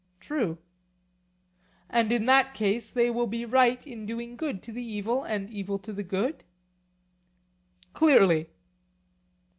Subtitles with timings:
[0.19, 0.57] True.
[1.87, 5.47] And in that case they will be right in doing good to the evil and
[5.47, 6.43] evil to the good?
[7.93, 8.49] Clearly.